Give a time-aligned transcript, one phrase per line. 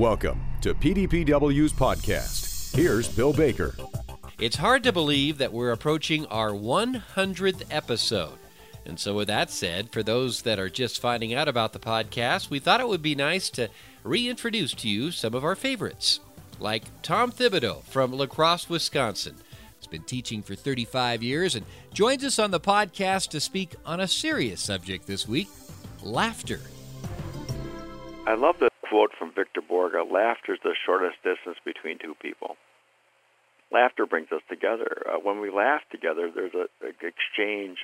[0.00, 2.74] Welcome to PDPW's podcast.
[2.74, 3.76] Here's Bill Baker.
[4.38, 8.38] It's hard to believe that we're approaching our 100th episode.
[8.86, 12.48] And so, with that said, for those that are just finding out about the podcast,
[12.48, 13.68] we thought it would be nice to
[14.02, 16.20] reintroduce to you some of our favorites,
[16.58, 19.34] like Tom Thibodeau from La Crosse, Wisconsin.
[19.76, 24.00] He's been teaching for 35 years and joins us on the podcast to speak on
[24.00, 25.50] a serious subject this week
[26.02, 26.60] laughter.
[28.26, 32.56] I love the quote from Victor Borge laughter is the shortest distance between two people.
[33.72, 35.06] Laughter brings us together.
[35.06, 36.66] Uh, when we laugh together, there's an
[37.00, 37.78] exchange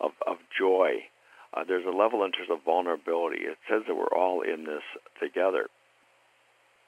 [0.00, 1.02] of, of joy.
[1.52, 3.42] Uh, there's a level in terms of vulnerability.
[3.42, 4.86] It says that we're all in this
[5.20, 5.66] together.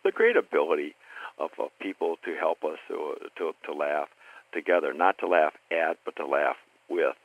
[0.05, 0.95] The great ability
[1.39, 4.09] of, of people to help us to, to, to laugh
[4.53, 6.57] together, not to laugh at, but to laugh
[6.89, 7.17] with,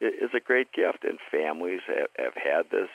[0.00, 1.02] is a great gift.
[1.02, 2.88] And families have, have had this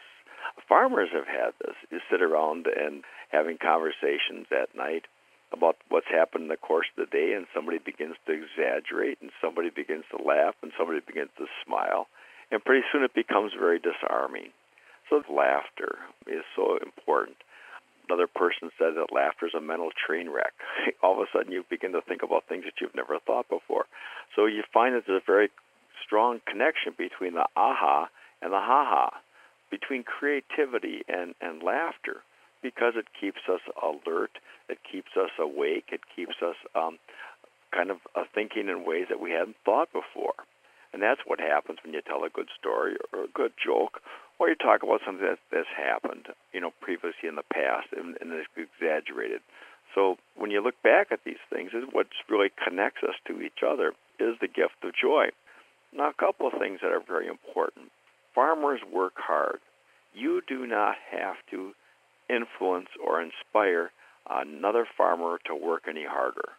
[0.68, 1.76] farmers have had this.
[1.90, 5.06] You sit around and having conversations at night
[5.54, 9.32] about what's happened in the course of the day, and somebody begins to exaggerate, and
[9.42, 12.08] somebody begins to laugh, and somebody begins to smile,
[12.52, 14.52] and pretty soon it becomes very disarming.
[15.10, 17.36] So laughter is so important.
[18.08, 20.54] Another person said that laughter is a mental train wreck.
[21.04, 23.86] All of a sudden, you begin to think about things that you've never thought before.
[24.36, 25.50] So you find that there's a very
[26.04, 28.08] strong connection between the aha
[28.42, 29.22] and the ha ha
[29.72, 32.22] between creativity and, and laughter
[32.62, 34.38] because it keeps us alert,
[34.70, 37.00] it keeps us awake, it keeps us um,
[37.74, 40.36] kind of uh, thinking in ways that we hadn't thought before.
[40.94, 44.02] And that's what happens when you tell a good story or a good joke,
[44.38, 48.18] or you talk about something that, that's happened, you know, previously in the past and,
[48.20, 49.42] and is exaggerated.
[49.96, 53.64] So when you look back at these things, is what really connects us to each
[53.66, 55.32] other is the gift of joy.
[55.94, 57.92] Now, a couple of things that are very important
[58.34, 59.60] farmers work hard.
[60.14, 61.72] You do not have to
[62.30, 63.92] influence or inspire
[64.30, 66.50] another farmer to work any harder.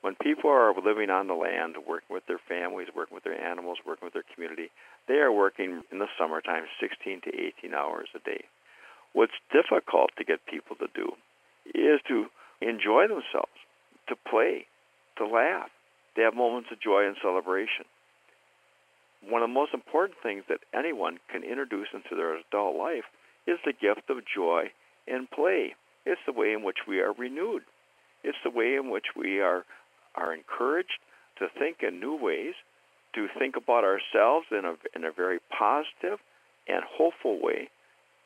[0.00, 3.78] When people are living on the land, working with their families, working with their animals,
[3.84, 4.70] working with their community,
[5.08, 8.44] they are working in the summertime 16 to 18 hours a day.
[9.12, 11.12] What's difficult to get people to do
[11.74, 12.26] is to
[12.60, 13.58] enjoy themselves,
[14.08, 14.66] to play,
[15.16, 15.70] to laugh,
[16.14, 17.84] to have moments of joy and celebration
[19.26, 23.04] one of the most important things that anyone can introduce into their adult life
[23.46, 24.70] is the gift of joy
[25.06, 25.74] and play.
[26.06, 27.62] It's the way in which we are renewed.
[28.22, 29.64] It's the way in which we are
[30.14, 30.98] are encouraged
[31.38, 32.54] to think in new ways,
[33.14, 36.18] to think about ourselves in a in a very positive
[36.66, 37.68] and hopeful way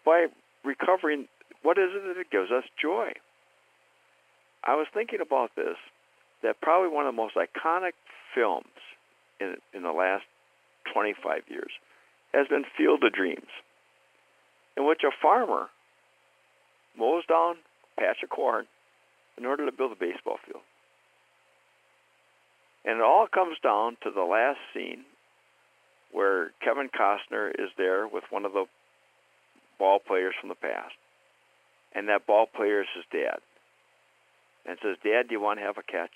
[0.04, 0.26] by
[0.64, 1.28] recovering
[1.62, 3.12] what is it that gives us joy.
[4.64, 5.76] I was thinking about this
[6.42, 7.92] that probably one of the most iconic
[8.34, 8.66] films
[9.40, 10.24] in in the last
[10.92, 11.70] 25 years,
[12.32, 13.50] has been Field of Dreams,
[14.76, 15.68] in which a farmer
[16.98, 17.56] mows down
[17.96, 18.66] a patch of corn
[19.36, 20.62] in order to build a baseball field.
[22.84, 25.04] And it all comes down to the last scene
[26.10, 28.66] where Kevin Costner is there with one of the
[29.78, 30.94] ball players from the past.
[31.94, 33.38] And that ball player is his dad.
[34.66, 36.14] And says, Dad, do you want to have a catch?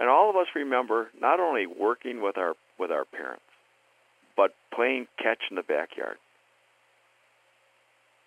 [0.00, 3.44] And all of us remember not only working with our with our parents,
[4.34, 6.16] but playing catch in the backyard.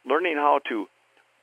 [0.05, 0.85] Learning how to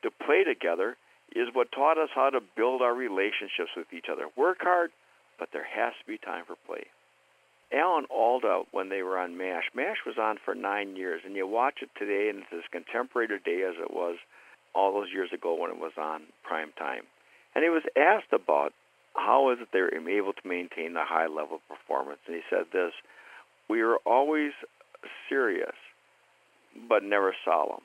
[0.02, 0.96] to play together
[1.34, 4.26] is what taught us how to build our relationships with each other.
[4.36, 4.90] Work hard,
[5.38, 6.86] but there has to be time for play.
[7.72, 11.46] Alan Alda, when they were on MASH, MASH was on for nine years, and you
[11.46, 14.16] watch it today, and it's as contemporary today as it was
[14.74, 17.02] all those years ago when it was on prime time.
[17.54, 18.72] And he was asked about
[19.16, 22.20] how is it they're able to maintain the high level of performance?
[22.26, 22.92] And he said this
[23.68, 24.52] We are always
[25.28, 25.76] serious,
[26.88, 27.82] but never solemn.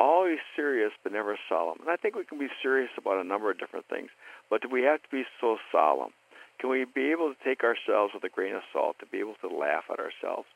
[0.00, 1.78] Always serious, but never solemn.
[1.80, 4.10] And I think we can be serious about a number of different things,
[4.50, 6.10] but do we have to be so solemn?
[6.58, 9.34] Can we be able to take ourselves with a grain of salt, to be able
[9.40, 10.48] to laugh at ourselves?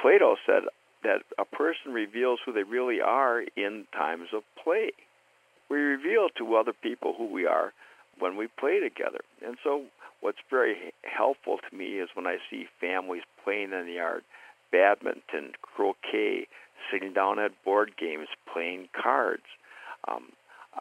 [0.00, 0.62] Plato said
[1.02, 4.90] that a person reveals who they really are in times of play.
[5.70, 7.72] We reveal to other people who we are
[8.18, 9.20] when we play together.
[9.44, 9.84] And so,
[10.20, 14.22] what's very helpful to me is when I see families playing in the yard,
[14.72, 16.48] badminton, croquet,
[16.90, 19.44] sitting down at board games, playing cards.
[20.08, 20.32] Um,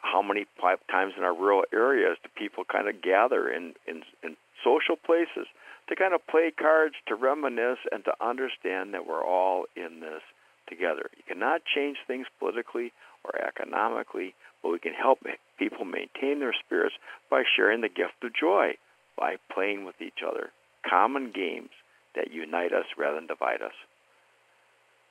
[0.02, 0.46] how many
[0.90, 5.48] times in our rural areas do people kind of gather in, in, in social places
[5.88, 10.22] to kind of play cards, to reminisce, and to understand that we're all in this
[10.68, 11.10] together?
[11.16, 12.92] You cannot change things politically
[13.24, 15.20] or economically, but we can help
[15.58, 16.96] people maintain their spirits
[17.30, 18.74] by sharing the gift of joy,
[19.18, 20.52] by playing with each other.
[20.88, 21.70] Common games
[22.16, 23.74] that unite us rather than divide us.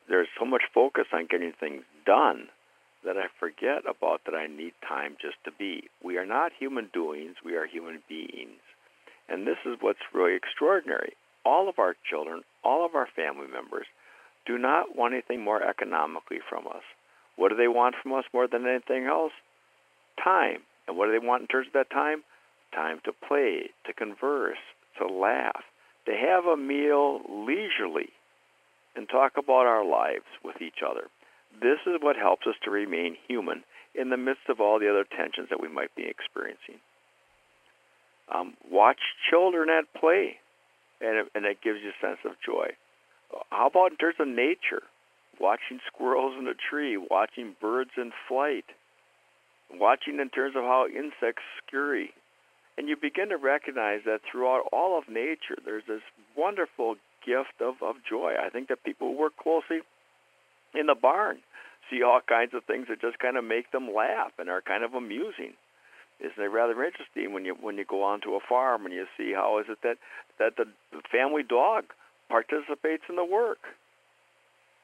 [0.08, 2.48] There's so much focus on getting things done
[3.04, 5.88] that I forget about that I need time just to be.
[6.02, 8.60] We are not human doings, we are human beings.
[9.28, 11.14] And this is what's really extraordinary.
[11.44, 13.86] All of our children, all of our family members,
[14.46, 16.82] do not want anything more economically from us.
[17.36, 19.32] What do they want from us more than anything else?
[20.22, 20.58] Time.
[20.86, 22.22] And what do they want in terms of that time?
[22.74, 24.58] Time to play, to converse,
[24.98, 25.62] to laugh,
[26.06, 28.08] to have a meal leisurely,
[28.96, 31.08] and talk about our lives with each other.
[31.60, 33.62] This is what helps us to remain human
[33.94, 36.80] in the midst of all the other tensions that we might be experiencing.
[38.34, 38.98] Um, watch
[39.30, 40.36] children at play,
[41.00, 42.68] and it, and it gives you a sense of joy.
[43.50, 44.82] How about in terms of nature?
[45.40, 48.66] Watching squirrels in a tree, watching birds in flight,
[49.72, 52.12] watching in terms of how insects scurry.
[52.76, 56.02] And you begin to recognize that throughout all of nature, there's this
[56.36, 58.34] wonderful gift of, of joy.
[58.40, 59.80] I think that people who work closely
[60.74, 61.38] in the barn
[61.90, 64.84] see all kinds of things that just kind of make them laugh and are kind
[64.84, 65.52] of amusing.
[66.20, 69.32] Isn't it rather interesting when you when you go onto a farm and you see
[69.34, 69.96] how is it that
[70.38, 70.66] that the
[71.10, 71.84] family dog
[72.32, 73.60] participates in the work,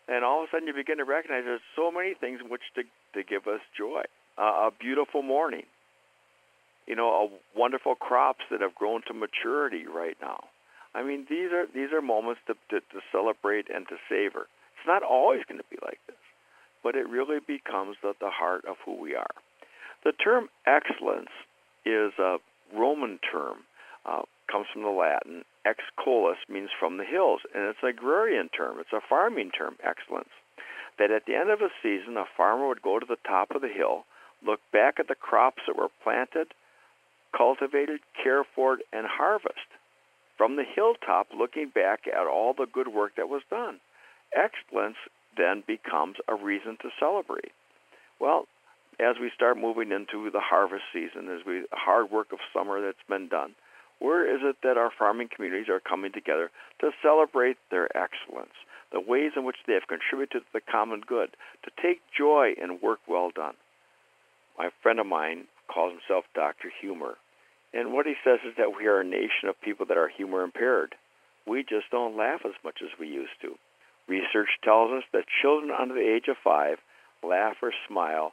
[0.06, 2.60] and all of a sudden you begin to recognize there's so many things in which
[2.76, 2.82] to
[3.16, 4.04] to give us joy.
[4.36, 5.64] Uh, a beautiful morning,
[6.86, 10.44] you know, a wonderful crops that have grown to maturity right now.
[10.94, 14.46] I mean, these are these are moments to, to, to celebrate and to savor.
[14.76, 16.22] It's not always going to be like this,
[16.84, 19.34] but it really becomes the, the heart of who we are.
[20.04, 21.32] The term excellence
[21.84, 22.36] is a
[22.76, 23.64] Roman term,
[24.06, 25.44] uh, comes from the Latin.
[25.68, 28.78] Ex collis means from the hills, and it's an agrarian term.
[28.80, 30.32] It's a farming term, excellence.
[30.98, 33.60] That at the end of a season, a farmer would go to the top of
[33.60, 34.04] the hill,
[34.44, 36.54] look back at the crops that were planted,
[37.36, 39.68] cultivated, cared for, and harvest.
[40.38, 43.80] From the hilltop, looking back at all the good work that was done.
[44.34, 44.96] Excellence
[45.36, 47.52] then becomes a reason to celebrate.
[48.18, 48.46] Well,
[48.98, 52.96] as we start moving into the harvest season, as we hard work of summer that's
[53.08, 53.54] been done,
[53.98, 56.50] where is it that our farming communities are coming together
[56.80, 58.54] to celebrate their excellence,
[58.92, 61.30] the ways in which they have contributed to the common good,
[61.64, 63.54] to take joy in work well done?
[64.56, 66.70] My friend of mine calls himself Dr.
[66.80, 67.16] Humor,
[67.72, 70.42] and what he says is that we are a nation of people that are humor
[70.42, 70.94] impaired.
[71.46, 73.56] We just don't laugh as much as we used to.
[74.08, 76.78] Research tells us that children under the age of five
[77.22, 78.32] laugh or smile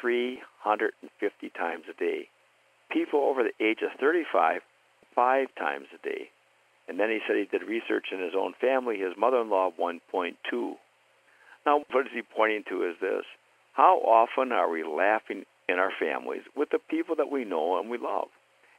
[0.00, 2.28] 350 times a day.
[2.90, 4.62] People over the age of 35,
[5.16, 6.30] five times a day.
[6.86, 9.70] And then he said he did research in his own family, his mother in law
[9.80, 10.36] 1.2.
[11.66, 13.24] Now, what is he pointing to is this
[13.72, 17.90] How often are we laughing in our families with the people that we know and
[17.90, 18.28] we love?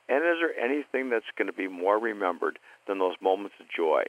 [0.07, 4.03] And is there anything that's going to be more remembered than those moments of joy?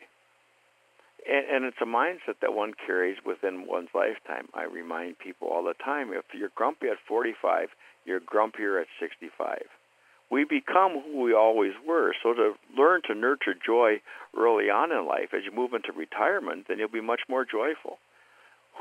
[1.26, 4.46] And, and it's a mindset that one carries within one's lifetime.
[4.54, 7.70] I remind people all the time if you're grumpy at 45,
[8.04, 9.58] you're grumpier at 65.
[10.30, 12.14] We become who we always were.
[12.22, 14.00] So to learn to nurture joy
[14.36, 17.98] early on in life, as you move into retirement, then you'll be much more joyful.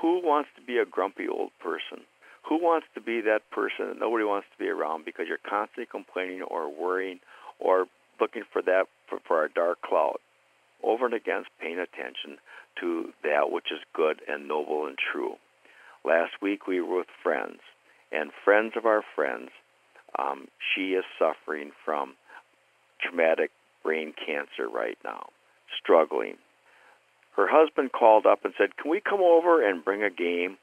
[0.02, 2.06] Who wants to be a grumpy old person?
[2.50, 5.88] Who wants to be that person that nobody wants to be around because you're constantly
[5.90, 7.20] complaining or worrying
[7.60, 7.88] or
[8.20, 10.18] looking for that for, for a dark cloud?
[10.84, 12.38] over and against paying attention
[12.80, 15.36] to that which is good and noble and true.
[16.06, 17.60] Last week we were with friends,
[18.12, 19.50] and friends of our friends,
[20.18, 22.16] um, she is suffering from
[23.02, 23.52] traumatic
[23.84, 25.30] brain cancer right now,
[25.82, 26.36] struggling.
[27.36, 30.58] Her husband called up and said, Can we come over and bring a game?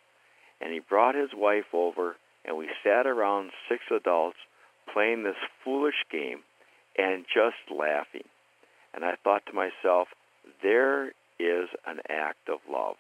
[0.61, 4.39] And he brought his wife over, and we sat around six adults
[4.93, 6.41] playing this foolish game
[6.97, 8.27] and just laughing.
[8.93, 10.09] And I thought to myself,
[10.63, 11.09] there
[11.39, 12.97] is an act of love.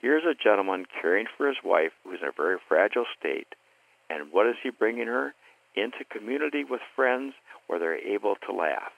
[0.00, 3.48] Here's a gentleman caring for his wife who's in a very fragile state.
[4.10, 5.32] And what is he bringing her?
[5.74, 7.34] Into community with friends
[7.66, 8.92] where they're able to laugh.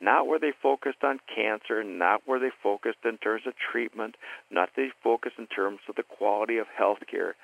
[0.00, 4.16] Not where they focused on cancer, not where they focused in terms of treatment,
[4.50, 7.34] not they focused in terms of the quality of health care.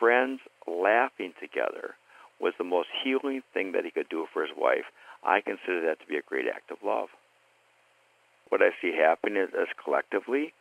[0.00, 1.94] Friends laughing together
[2.40, 4.86] was the most healing thing that he could do for his wife.
[5.22, 7.08] I consider that to be a great act of love
[8.52, 10.52] what I see happening is, is collectively,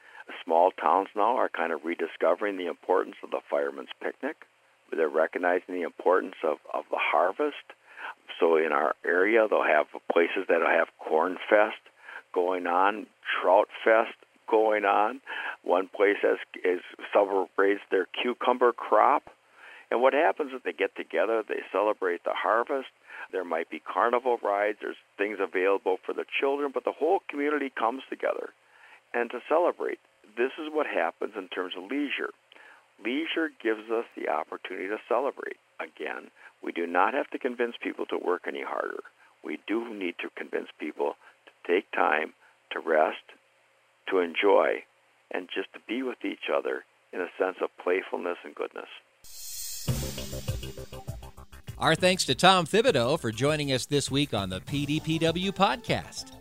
[0.46, 4.48] small towns now are kind of rediscovering the importance of the fireman's picnic.
[4.96, 7.66] They're recognizing the importance of, of the harvest.
[8.40, 11.80] So in our area, they'll have places that'll have corn fest
[12.34, 13.08] going on,
[13.42, 14.16] trout fest
[14.50, 15.22] going on.
[15.64, 16.82] One place has is
[17.14, 19.24] celebrates their cucumber crop.
[19.90, 22.88] And what happens is they get together, they celebrate the harvest,
[23.32, 27.72] there might be carnival rides, there's things available for the children, but the whole community
[27.78, 28.50] comes together
[29.14, 30.00] and to celebrate.
[30.38, 32.32] This is what happens in terms of leisure.
[33.04, 35.58] Leisure gives us the opportunity to celebrate.
[35.80, 36.30] Again,
[36.64, 39.04] we do not have to convince people to work any harder.
[39.44, 41.16] We do need to convince people
[41.46, 42.34] to take time
[42.72, 43.24] to rest,
[44.10, 44.84] to enjoy,
[45.32, 48.88] and just to be with each other in a sense of playfulness and goodness.
[51.78, 56.34] Our thanks to Tom Thibodeau for joining us this week on the PDPW podcast.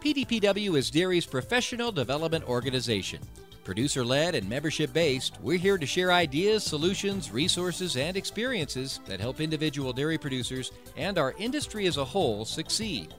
[0.00, 3.20] PDPW is Dairy's professional development organization.
[3.66, 9.18] Producer led and membership based, we're here to share ideas, solutions, resources, and experiences that
[9.18, 13.12] help individual dairy producers and our industry as a whole succeed.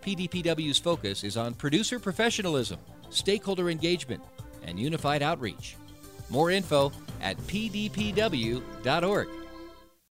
[0.00, 2.78] PDPW's focus is on producer professionalism,
[3.10, 4.22] stakeholder engagement,
[4.62, 5.74] and unified outreach.
[6.30, 9.28] More info at pdpw.org.